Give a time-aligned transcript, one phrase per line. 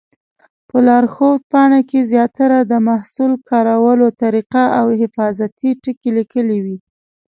[0.69, 6.77] په لارښود پاڼه کې زیاتره د محصول کارولو طریقه او حفاظتي ټکي لیکلي وي.